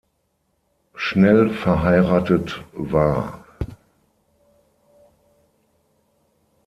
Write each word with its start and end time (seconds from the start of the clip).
Schnell 0.95 1.51
verheiratet 1.51 2.63
war. 2.73 3.45